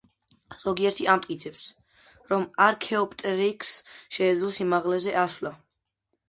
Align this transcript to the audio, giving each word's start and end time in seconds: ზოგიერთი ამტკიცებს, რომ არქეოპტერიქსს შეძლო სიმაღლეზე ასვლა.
ზოგიერთი 0.61 1.03
ამტკიცებს, 1.15 1.65
რომ 2.31 2.47
არქეოპტერიქსს 2.69 3.93
შეძლო 4.19 4.51
სიმაღლეზე 4.57 5.15
ასვლა. 5.27 5.55